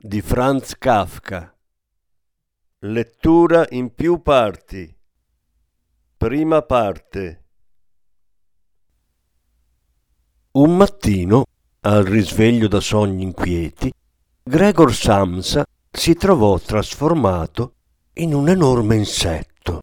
[0.00, 1.52] di Franz Kafka.
[2.82, 4.96] Lettura in più parti.
[6.16, 7.44] Prima parte.
[10.52, 11.46] Un mattino,
[11.80, 13.92] al risveglio da sogni inquieti,
[14.40, 17.74] Gregor Samsa si trovò trasformato
[18.14, 19.80] in un enorme insetto.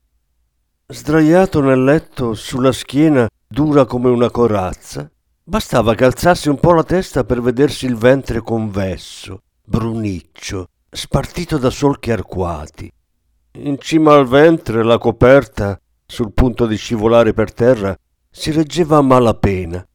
[0.87, 5.11] Sdraiato nel letto sulla schiena dura come una corazza,
[5.43, 11.69] bastava che alzasse un po' la testa per vedersi il ventre convesso bruniccio, spartito da
[11.69, 12.91] solchi arcuati.
[13.57, 17.97] In cima al ventre la coperta, sul punto di scivolare per terra,
[18.29, 19.85] si reggeva a malapena.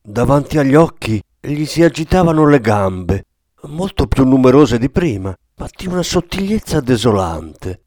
[0.00, 3.24] Davanti agli occhi gli si agitavano le gambe,
[3.62, 7.82] molto più numerose di prima, ma di una sottigliezza desolante.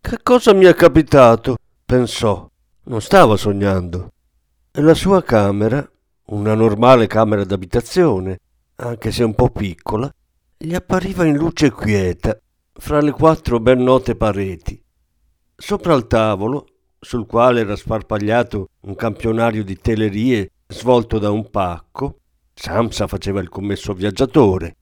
[0.00, 1.56] Che cosa mi è capitato?
[1.84, 2.48] pensò.
[2.84, 4.08] Non stava sognando.
[4.72, 5.88] E la sua camera,
[6.26, 8.38] una normale camera d'abitazione,
[8.76, 10.12] anche se un po' piccola,
[10.64, 12.38] gli appariva in luce quieta
[12.72, 14.80] fra le quattro ben note pareti.
[15.56, 16.66] Sopra il tavolo,
[17.00, 22.20] sul quale era sparpagliato un campionario di telerie svolto da un pacco,
[22.54, 24.76] Samsa faceva il commesso viaggiatore,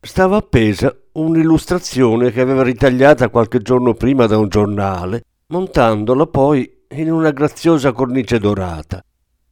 [0.00, 7.10] stava appesa un'illustrazione che aveva ritagliata qualche giorno prima da un giornale, montandola poi in
[7.10, 9.04] una graziosa cornice dorata.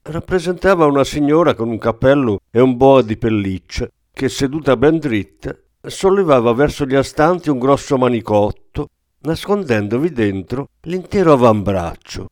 [0.02, 5.56] Rappresentava una signora con un cappello e un boa di pelliccia che, seduta ben dritta,
[5.90, 8.88] sollevava verso gli astanti un grosso manicotto,
[9.20, 12.28] nascondendovi dentro l'intero avambraccio.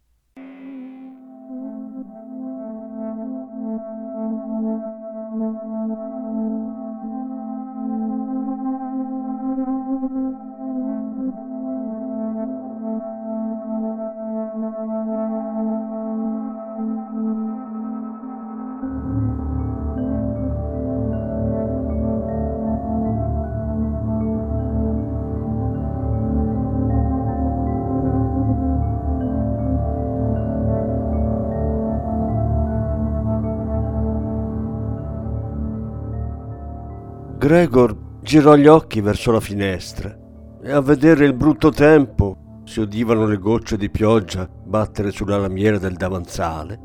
[37.40, 40.14] Gregor girò gli occhi verso la finestra
[40.62, 45.78] e a vedere il brutto tempo, si udivano le gocce di pioggia battere sulla lamiera
[45.78, 46.78] del davanzale,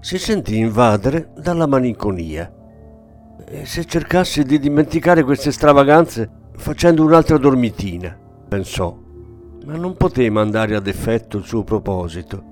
[0.00, 2.52] si sentì invadere dalla malinconia.
[3.42, 8.14] E se cercassi di dimenticare queste stravaganze facendo un'altra dormitina,
[8.46, 8.94] pensò,
[9.64, 12.44] ma non poté mandare ad effetto il suo proposito.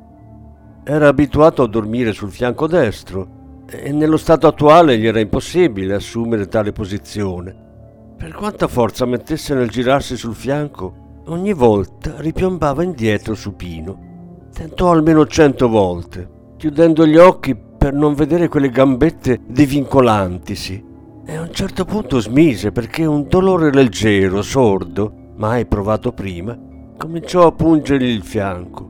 [0.82, 3.40] Era abituato a dormire sul fianco destro
[3.71, 7.69] e nello stato attuale gli era impossibile assumere tale posizione.
[8.17, 14.49] Per quanta forza mettesse nel girarsi sul fianco, ogni volta ripiombava indietro supino.
[14.53, 20.85] Tentò almeno cento volte, chiudendo gli occhi per non vedere quelle gambette divincolantisi.
[21.25, 26.59] E a un certo punto smise perché un dolore leggero, sordo, mai provato prima,
[26.99, 28.87] cominciò a pungergli il fianco.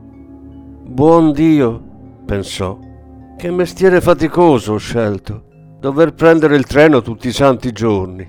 [0.83, 1.81] Buon Dio,
[2.25, 2.77] pensò,
[3.41, 5.45] che mestiere faticoso ho scelto.
[5.79, 8.23] Dover prendere il treno tutti i santi giorni.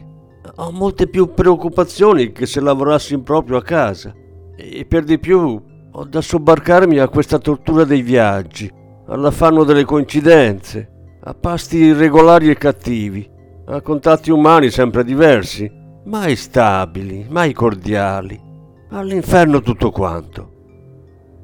[0.54, 4.14] Ho molte più preoccupazioni che se lavorassi in proprio a casa.
[4.56, 5.62] E per di più
[5.92, 8.72] ho da sobbarcarmi a questa tortura dei viaggi,
[9.08, 13.30] all'affanno delle coincidenze, a pasti irregolari e cattivi,
[13.66, 15.70] a contatti umani sempre diversi,
[16.06, 18.40] mai stabili, mai cordiali.
[18.88, 20.52] All'inferno tutto quanto.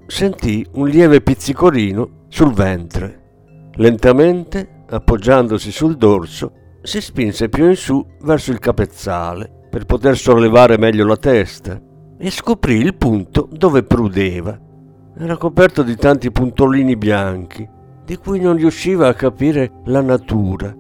[0.07, 3.27] Sentì un lieve pizzicorino sul ventre.
[3.79, 6.53] Lentamente, appoggiandosi sul dorso,
[6.83, 11.81] si spinse più in su verso il capezzale per poter sollevare meglio la testa
[12.19, 14.59] e scoprì il punto dove prudeva.
[15.17, 17.69] Era coperto di tanti puntolini bianchi,
[18.05, 20.75] di cui non riusciva a capire la natura.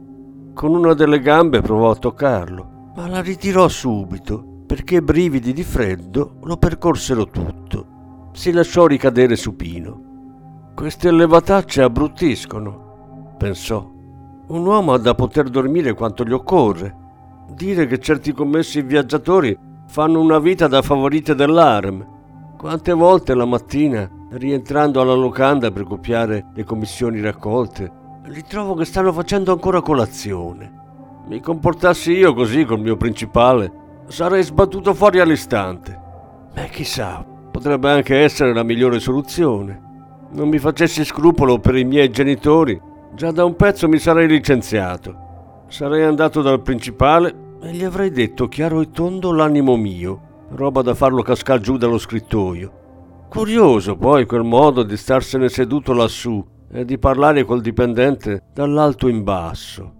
[0.52, 6.38] Con una delle gambe provò a toccarlo, ma la ritirò subito perché brividi di freddo
[6.42, 8.30] lo percorsero tutto.
[8.32, 10.72] Si lasciò ricadere supino.
[10.74, 12.87] Queste levatacce abbruttiscono,
[13.38, 13.90] pensò.
[14.48, 16.94] Un uomo ha da poter dormire quanto gli occorre.
[17.54, 19.56] Dire che certi commessi viaggiatori
[19.86, 22.06] fanno una vita da favorite dell'ARM.
[22.58, 27.90] Quante volte la mattina, rientrando alla locanda per copiare le commissioni raccolte,
[28.24, 30.72] li trovo che stanno facendo ancora colazione.
[31.28, 33.70] Mi comportassi io così col mio principale,
[34.08, 35.98] sarei sbattuto fuori all'istante.
[36.52, 39.80] Beh, chissà, potrebbe anche essere la migliore soluzione.
[40.30, 42.78] Non mi facessi scrupolo per i miei genitori,
[43.14, 45.64] già da un pezzo mi sarei licenziato.
[45.68, 50.94] Sarei andato dal principale e gli avrei detto chiaro e tondo l'animo mio, roba da
[50.94, 53.26] farlo cascar giù dallo scrittoio.
[53.28, 59.22] Curioso poi quel modo di starsene seduto lassù e di parlare col dipendente dall'alto in
[59.22, 59.94] basso.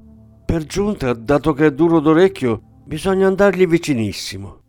[0.47, 4.61] Per giunta, dato che è duro d'orecchio, bisogna andargli vicinissimo.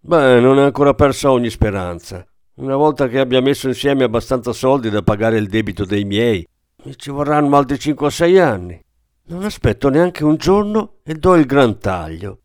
[0.00, 2.24] Beh, non è ancora persa ogni speranza.
[2.56, 6.49] Una volta che abbia messo insieme abbastanza soldi da pagare il debito dei miei, mi
[6.96, 8.80] ci vorranno altri 5 o 6 anni.
[9.24, 12.40] Non aspetto neanche un giorno e do il gran taglio.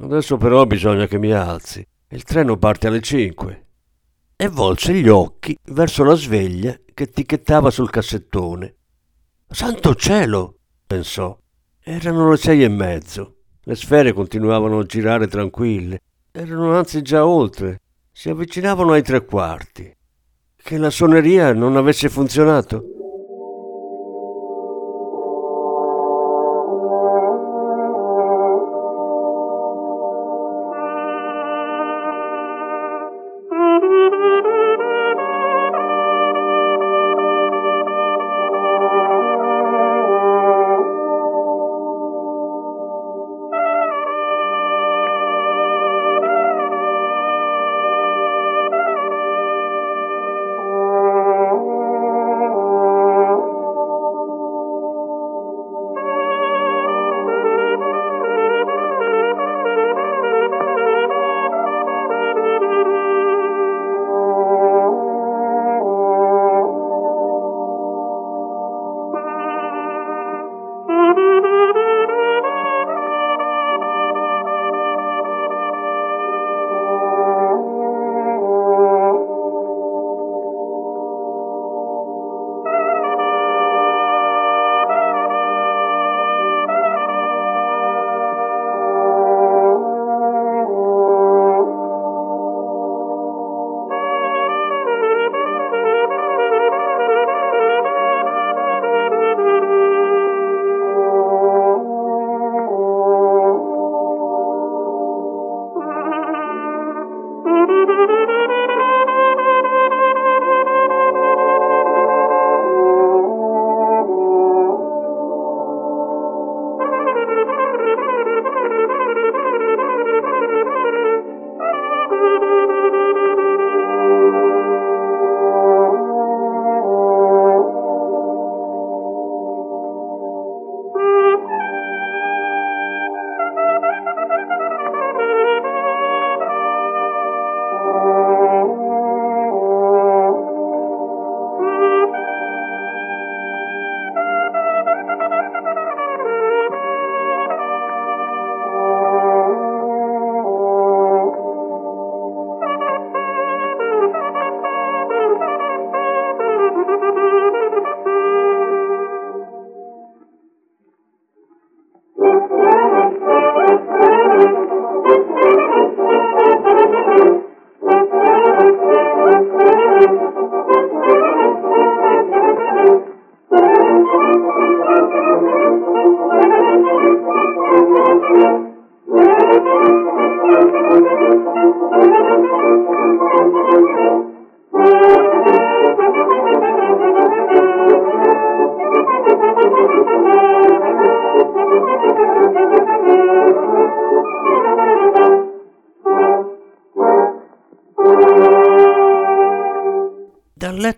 [0.00, 1.86] Adesso però bisogna che mi alzi.
[2.08, 3.66] Il treno parte alle 5.
[4.36, 8.76] E volse gli occhi verso la sveglia che ticchettava sul cassettone.
[9.48, 10.56] Santo cielo!
[10.86, 11.38] pensò.
[11.80, 13.36] Erano le sei e mezzo.
[13.62, 16.00] Le sfere continuavano a girare tranquille.
[16.32, 17.80] Erano anzi già oltre.
[18.10, 19.94] Si avvicinavano ai tre quarti.
[20.56, 22.91] Che la suoneria non avesse funzionato?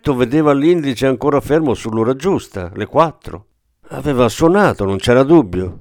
[0.05, 3.47] Letto vedeva l'indice ancora fermo sull'ora giusta, le quattro.
[3.89, 5.79] Aveva suonato, non c'era dubbio.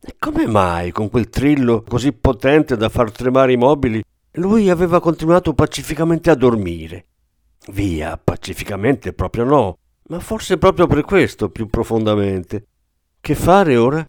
[0.00, 4.02] E come mai, con quel trillo così potente da far tremare i mobili,
[4.32, 7.06] lui aveva continuato pacificamente a dormire?
[7.68, 9.78] Via, pacificamente proprio no,
[10.08, 12.66] ma forse proprio per questo più profondamente.
[13.20, 14.04] Che fare ora?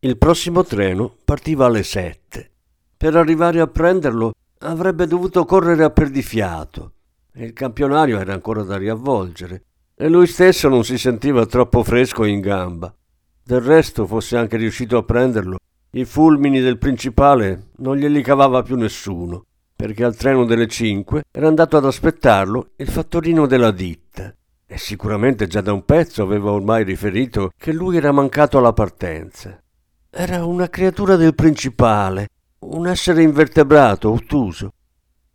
[0.00, 2.50] Il prossimo treno partiva alle sette.
[2.94, 6.92] Per arrivare a prenderlo avrebbe dovuto correre a perdifiato
[7.34, 12.40] il campionario era ancora da riavvolgere e lui stesso non si sentiva troppo fresco in
[12.40, 12.94] gamba.
[13.42, 15.56] Del resto, fosse anche riuscito a prenderlo,
[15.92, 21.48] i fulmini del principale non glieli cavava più nessuno, perché al treno delle cinque era
[21.48, 24.34] andato ad aspettarlo il fattorino della ditta
[24.66, 29.60] e sicuramente già da un pezzo aveva ormai riferito che lui era mancato alla partenza.
[30.08, 32.28] Era una creatura del principale,
[32.60, 34.72] un essere invertebrato, ottuso,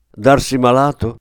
[0.10, 1.18] darsi malato?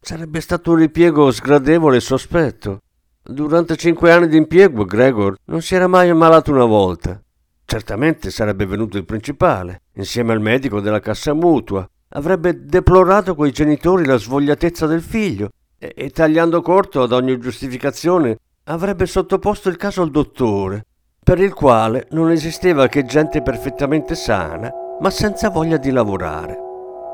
[0.00, 2.80] Sarebbe stato un ripiego sgradevole e sospetto.
[3.22, 7.20] Durante cinque anni di impiego Gregor non si era mai ammalato una volta.
[7.64, 11.86] Certamente sarebbe venuto il principale, insieme al medico della cassa mutua.
[12.10, 18.38] Avrebbe deplorato coi genitori la svogliatezza del figlio e, e tagliando corto ad ogni giustificazione
[18.64, 20.86] avrebbe sottoposto il caso al dottore,
[21.22, 26.67] per il quale non esisteva che gente perfettamente sana, ma senza voglia di lavorare.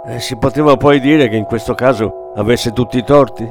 [0.07, 3.43] E si poteva poi dire che in questo caso avesse tutti i torti?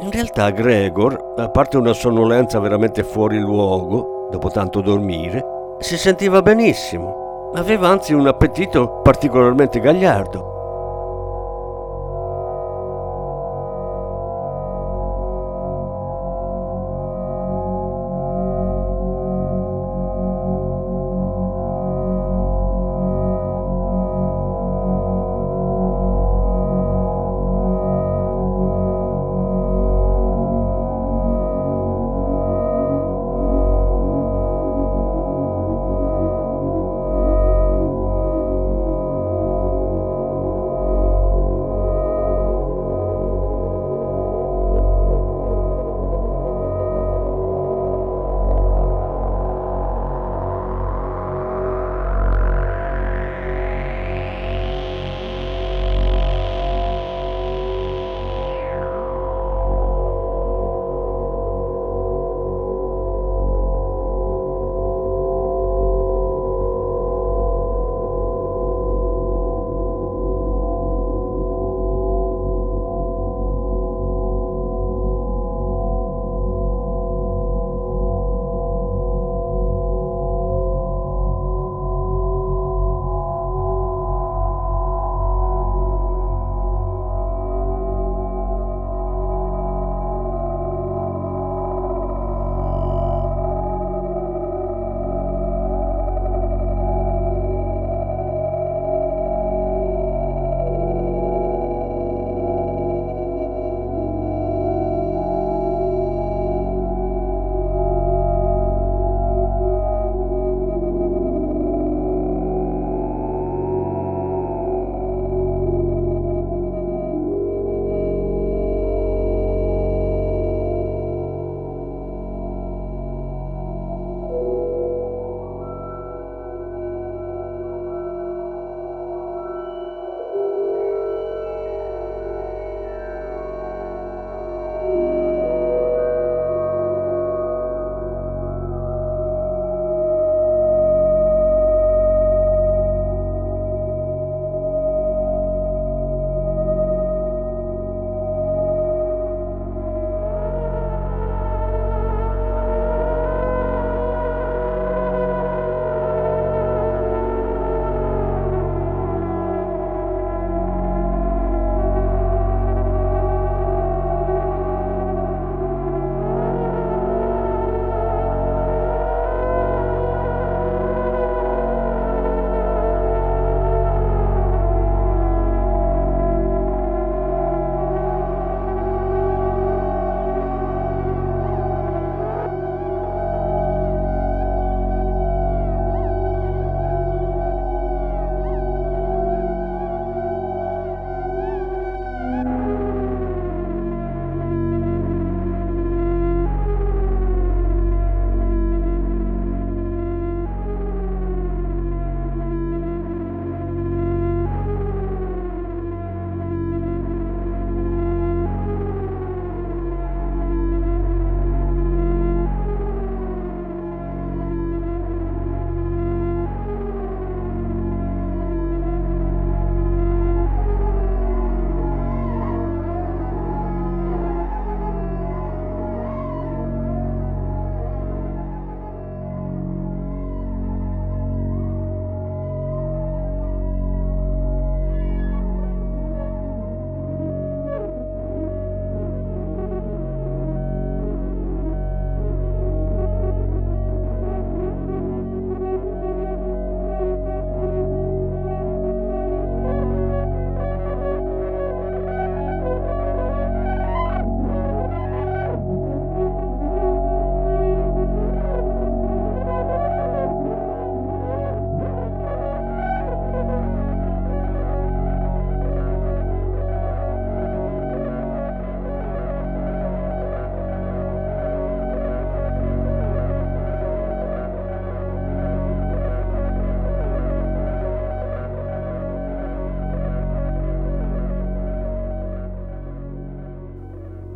[0.00, 5.44] In realtà Gregor, a parte una sonnolenza veramente fuori luogo, dopo tanto dormire,
[5.80, 7.50] si sentiva benissimo.
[7.54, 10.53] Aveva anzi un appetito particolarmente gagliardo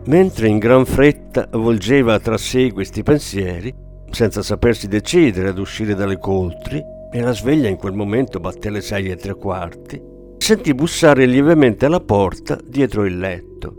[0.08, 3.70] Mentre in gran fretta volgeva tra sé questi pensieri,
[4.10, 8.80] senza sapersi decidere ad uscire dalle coltri, e la sveglia in quel momento batté le
[8.80, 10.00] sei e tre quarti,
[10.38, 13.74] sentì bussare lievemente alla porta dietro il letto.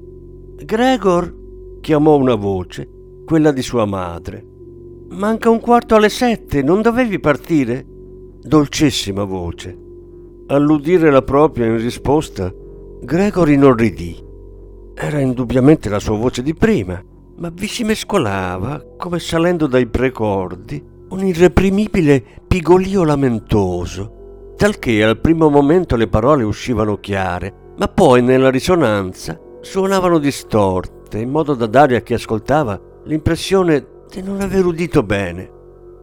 [0.64, 1.36] Gregor!
[1.82, 2.88] chiamò una voce,
[3.26, 4.46] quella di sua madre.
[5.10, 7.84] Manca un quarto alle sette, non dovevi partire?
[8.40, 9.76] Dolcissima voce.
[10.46, 12.54] All'udire la propria in risposta,
[13.02, 14.28] Gregor inorridì.
[15.02, 17.02] Era indubbiamente la sua voce di prima,
[17.38, 25.50] ma vi si mescolava, come salendo dai precordi, un irreprimibile pigolio lamentoso, talché al primo
[25.50, 31.96] momento le parole uscivano chiare, ma poi nella risonanza suonavano distorte, in modo da dare
[31.96, 35.50] a chi ascoltava l'impressione di non aver udito bene.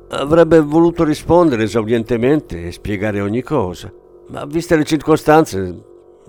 [0.08, 3.92] Avrebbe voluto rispondere esaudientemente e spiegare ogni cosa,
[4.28, 5.84] ma viste le circostanze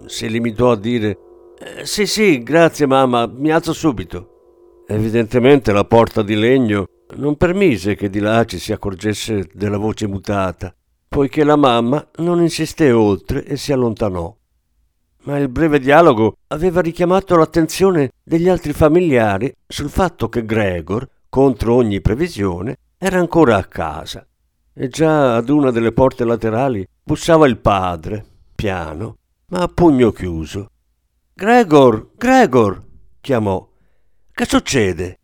[0.05, 1.17] si limitò a dire
[1.59, 4.83] eh, Sì, sì, grazie mamma, mi alzo subito.
[4.87, 10.07] Evidentemente la porta di legno non permise che di là ci si accorgesse della voce
[10.07, 10.73] mutata,
[11.07, 14.33] poiché la mamma non insisté oltre e si allontanò.
[15.23, 21.75] Ma il breve dialogo aveva richiamato l'attenzione degli altri familiari sul fatto che Gregor, contro
[21.75, 24.25] ogni previsione, era ancora a casa.
[24.73, 28.23] E già ad una delle porte laterali bussava il padre,
[28.55, 30.69] piano, ma a pugno chiuso.
[31.37, 32.83] Gregor, Gregor,
[33.21, 33.63] chiamò.
[34.31, 35.19] Che succede?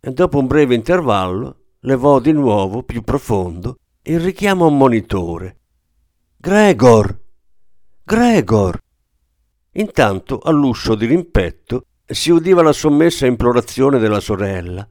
[0.00, 5.58] e dopo un breve intervallo levò di nuovo più profondo il richiamo ammonitore.
[6.38, 7.20] Gregor!
[8.02, 8.78] Gregor!
[9.72, 14.88] Intanto all'uscio di rimpetto si udiva la sommessa implorazione della sorella.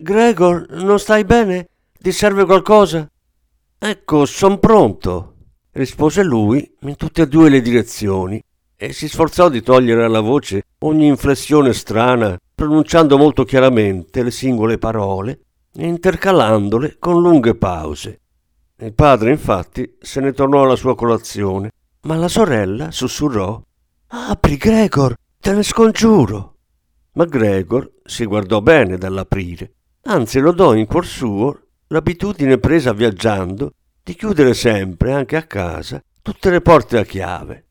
[0.00, 1.68] Gregor, non stai bene?
[1.92, 3.06] Ti serve qualcosa?
[3.78, 5.34] Ecco, son pronto,
[5.72, 8.42] rispose lui in tutte e due le direzioni
[8.76, 14.78] e si sforzò di togliere alla voce ogni inflessione strana pronunciando molto chiaramente le singole
[14.78, 15.40] parole
[15.74, 18.20] e intercalandole con lunghe pause.
[18.76, 21.70] Il padre, infatti, se ne tornò alla sua colazione,
[22.02, 23.60] ma la sorella sussurrò
[24.06, 26.56] Apri, Gregor, te ne scongiuro.
[27.14, 31.58] Ma Gregor si guardò bene dall'aprire, anzi lodò in cuor suo
[31.88, 37.63] l'abitudine presa viaggiando di chiudere sempre, anche a casa, tutte le porte a chiave.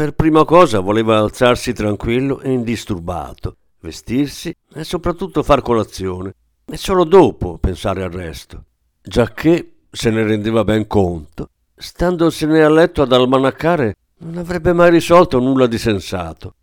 [0.00, 6.32] Per prima cosa voleva alzarsi tranquillo e indisturbato, vestirsi e soprattutto far colazione,
[6.64, 8.64] e solo dopo pensare al resto,
[9.02, 15.38] giacché se ne rendeva ben conto, standosene a letto ad almanaccare non avrebbe mai risolto
[15.38, 16.54] nulla di sensato.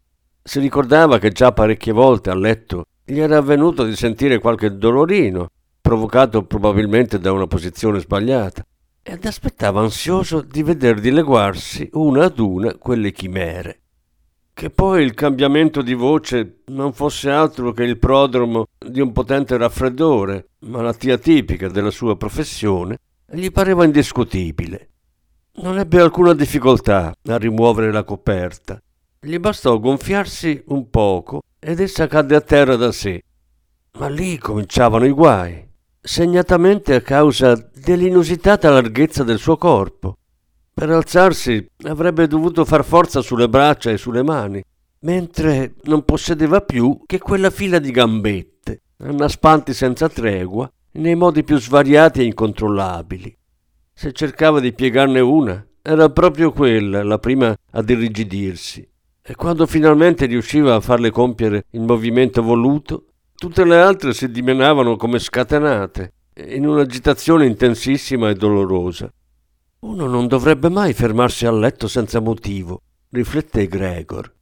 [0.41, 5.49] Si ricordava che già parecchie volte a letto gli era avvenuto di sentire qualche dolorino,
[5.79, 8.65] provocato probabilmente da una posizione sbagliata,
[9.09, 13.79] ed aspettava ansioso di veder dileguarsi una ad una quelle chimere.
[14.53, 19.55] Che poi il cambiamento di voce non fosse altro che il prodromo di un potente
[19.55, 22.97] raffreddore, malattia tipica della sua professione,
[23.31, 24.89] gli pareva indiscutibile.
[25.61, 28.77] Non ebbe alcuna difficoltà a rimuovere la coperta.
[29.21, 33.23] Gli bastò gonfiarsi un poco ed essa cadde a terra da sé.
[33.99, 35.66] Ma lì cominciavano i guai
[36.07, 40.15] segnatamente a causa dell'inusitata larghezza del suo corpo.
[40.73, 44.63] Per alzarsi avrebbe dovuto far forza sulle braccia e sulle mani,
[44.99, 51.59] mentre non possedeva più che quella fila di gambette, annaspanti senza tregua, nei modi più
[51.59, 53.37] svariati e incontrollabili.
[53.93, 58.87] Se cercava di piegarne una, era proprio quella la prima ad irrigidirsi,
[59.21, 63.07] e quando finalmente riusciva a farle compiere il movimento voluto,
[63.39, 66.13] Tutte le altre si dimenavano come scatenate,
[66.47, 69.13] in un'agitazione intensissima e dolorosa.
[69.81, 74.33] Uno non dovrebbe mai fermarsi a letto senza motivo, rifletté Gregor.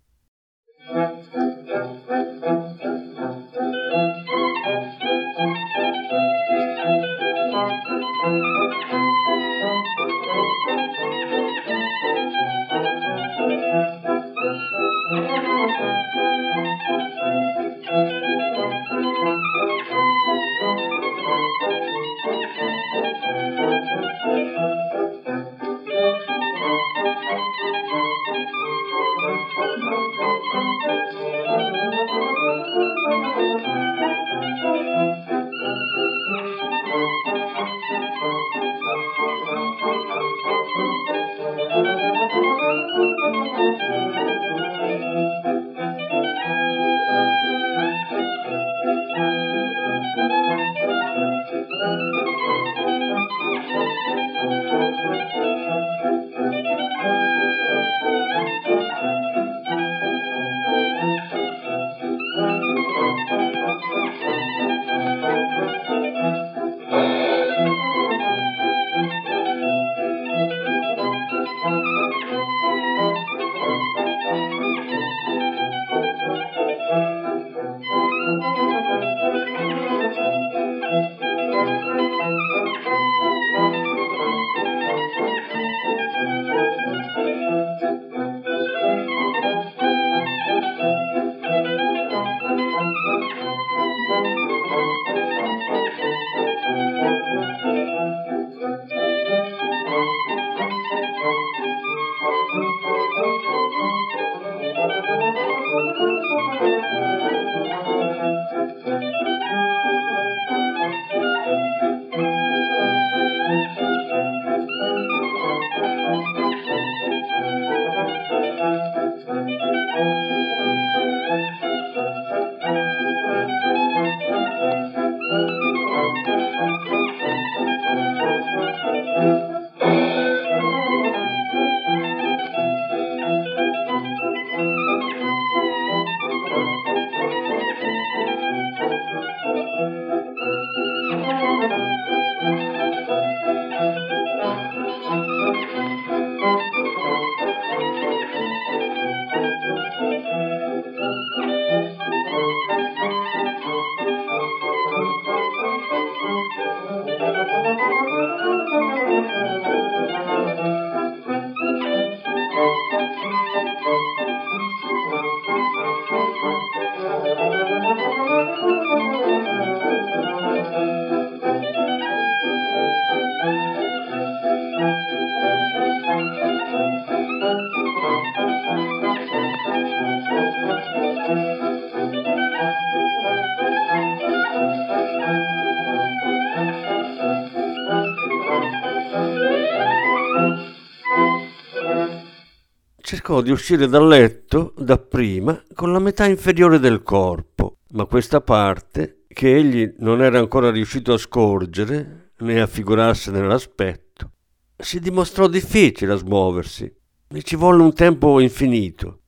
[193.25, 199.23] Cercò di uscire dal letto dapprima con la metà inferiore del corpo, ma questa parte,
[199.27, 204.31] che egli non era ancora riuscito a scorgere né a figurarsene l'aspetto,
[204.77, 206.93] si dimostrò difficile a smuoversi
[207.27, 209.21] e ci volle un tempo infinito.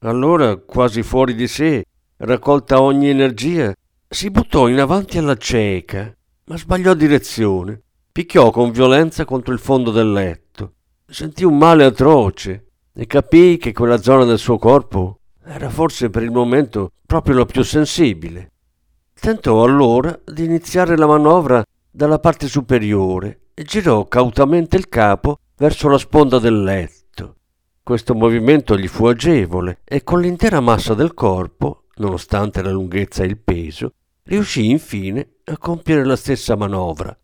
[0.00, 1.84] Allora, quasi fuori di sé,
[2.18, 3.72] raccolta ogni energia,
[4.08, 7.82] si buttò in avanti alla cieca, ma sbagliò direzione.
[8.12, 10.74] Picchiò con violenza contro il fondo del letto.
[11.06, 16.22] Sentì un male atroce e capii che quella zona del suo corpo era forse per
[16.22, 18.52] il momento proprio la più sensibile.
[19.18, 25.88] Tentò allora di iniziare la manovra dalla parte superiore e girò cautamente il capo verso
[25.88, 27.36] la sponda del letto.
[27.82, 33.26] Questo movimento gli fu agevole e con l'intera massa del corpo, nonostante la lunghezza e
[33.26, 33.92] il peso,
[34.24, 37.16] riuscì infine a compiere la stessa manovra.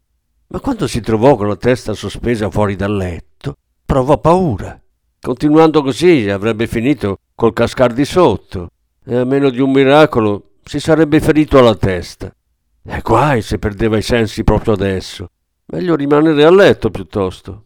[0.49, 4.81] Ma quando si trovò con la testa sospesa fuori dal letto, provò paura
[5.23, 8.71] Continuando così avrebbe finito col cascar di sotto
[9.05, 12.35] e a meno di un miracolo si sarebbe ferito alla testa.
[12.83, 15.29] E guai se perdeva i sensi proprio adesso.
[15.67, 17.65] Meglio rimanere a letto piuttosto.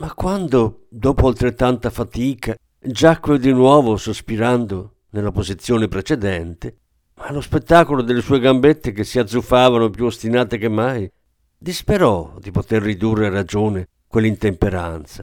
[0.00, 6.76] Ma quando, dopo altrettanta fatica, giacque di nuovo sospirando nella posizione precedente,
[7.14, 11.10] allo spettacolo delle sue gambette che si azzuffavano più ostinate che mai,
[11.58, 15.22] disperò di poter ridurre a ragione quell'intemperanza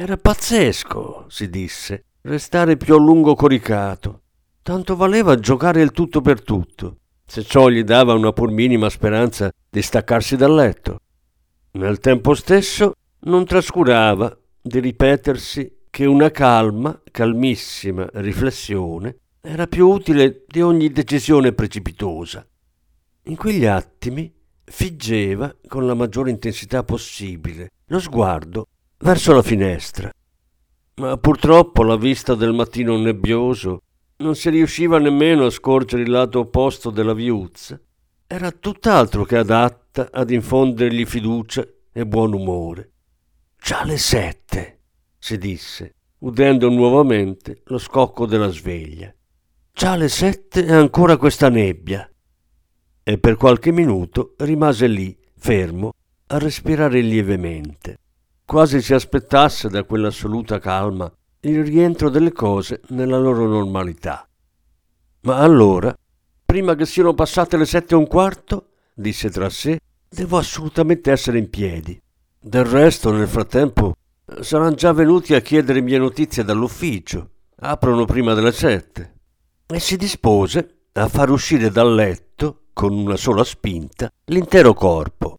[0.00, 4.20] era pazzesco, si disse, restare più a lungo coricato.
[4.62, 9.50] Tanto valeva giocare il tutto per tutto, se ciò gli dava una pur minima speranza
[9.68, 11.00] di staccarsi dal letto.
[11.72, 20.44] Nel tempo stesso non trascurava di ripetersi che una calma, calmissima riflessione era più utile
[20.46, 22.46] di ogni decisione precipitosa.
[23.24, 24.32] In quegli attimi
[24.62, 30.08] figgeva con la maggiore intensità possibile lo sguardo verso la finestra.
[31.00, 33.82] Ma purtroppo la vista del mattino nebbioso
[34.18, 37.76] non si riusciva nemmeno a scorgere il lato opposto della viuzza.
[38.24, 42.92] Era tutt'altro che adatta ad infondergli fiducia e buon umore.
[43.60, 44.77] Già le sette,
[45.18, 49.12] si disse, udendo nuovamente lo scocco della sveglia.
[49.72, 52.10] Già le sette e ancora questa nebbia.
[53.02, 55.92] E per qualche minuto rimase lì, fermo,
[56.28, 57.98] a respirare lievemente
[58.48, 64.26] quasi si aspettasse da quell'assoluta calma il rientro delle cose nella loro normalità.
[65.24, 65.94] Ma allora,
[66.46, 69.78] prima che siano passate le sette e un quarto, disse tra sé,
[70.08, 72.00] devo assolutamente essere in piedi.
[72.40, 73.92] Del resto, nel frattempo,
[74.40, 77.30] saranno già venuti a chiedere mie notizie dall'ufficio.
[77.60, 79.14] Aprono prima delle sette.
[79.66, 85.38] E si dispose a far uscire dal letto, con una sola spinta, l'intero corpo.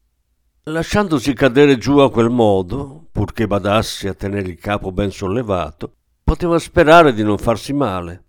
[0.63, 6.59] Lasciandosi cadere giù a quel modo, purché badassi a tenere il capo ben sollevato, poteva
[6.59, 8.23] sperare di non farsi male.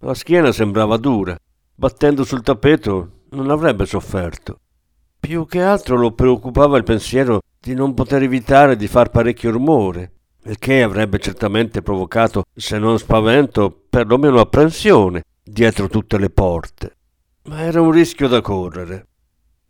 [0.00, 1.36] La schiena sembrava dura.
[1.76, 4.58] Battendo sul tappeto non avrebbe sofferto.
[5.18, 10.12] Più che altro lo preoccupava il pensiero di non poter evitare di far parecchio rumore,
[10.44, 16.96] il che avrebbe certamente provocato, se non spavento, perlomeno apprensione, dietro tutte le porte.
[17.44, 19.06] ma era un rischio da correre.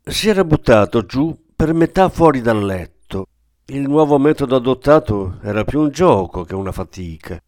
[0.02, 3.26] Si era buttato giù per metà fuori dal letto.
[3.66, 7.40] Il nuovo metodo adottato era più un gioco che una fatica.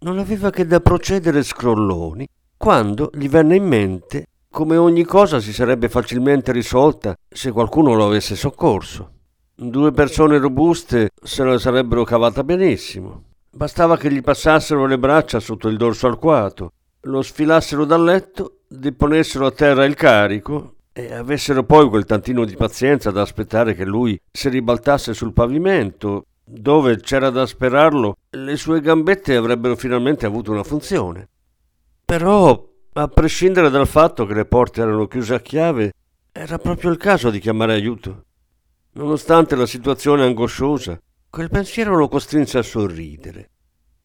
[0.00, 5.52] Non aveva che da procedere scrolloni quando gli venne in mente come ogni cosa si
[5.52, 9.19] sarebbe facilmente risolta se qualcuno lo avesse soccorso.
[9.62, 13.24] Due persone robuste se la sarebbero cavata benissimo.
[13.50, 19.44] Bastava che gli passassero le braccia sotto il dorso alquato, lo sfilassero dal letto, deponessero
[19.44, 24.18] a terra il carico e avessero poi quel tantino di pazienza da aspettare che lui
[24.32, 30.64] si ribaltasse sul pavimento, dove c'era da sperarlo, le sue gambette avrebbero finalmente avuto una
[30.64, 31.28] funzione.
[32.06, 35.92] Però, a prescindere dal fatto che le porte erano chiuse a chiave,
[36.32, 38.24] era proprio il caso di chiamare aiuto.
[38.92, 41.00] Nonostante la situazione angosciosa,
[41.30, 43.50] quel pensiero lo costrinse a sorridere.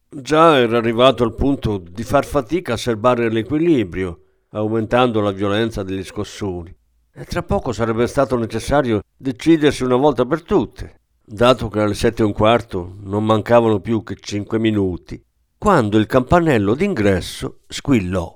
[0.08, 4.20] Già era arrivato al punto di far fatica a serbare l'equilibrio,
[4.50, 6.72] aumentando la violenza degli scossoni.
[7.12, 12.22] E tra poco sarebbe stato necessario decidersi una volta per tutte, dato che alle sette
[12.22, 15.20] e un quarto non mancavano più che cinque minuti,
[15.58, 18.35] quando il campanello d'ingresso squillò.